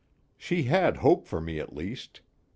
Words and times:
She 0.35 0.63
had 0.63 0.97
hope 0.97 1.27
for 1.27 1.39
me 1.39 1.59
at 1.59 1.75
least. 1.75 2.21